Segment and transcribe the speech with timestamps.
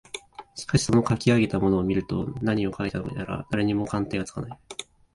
[0.55, 4.59] しかしそのかき上げたものを見ると何をかいたものやら誰にも鑑定がつかない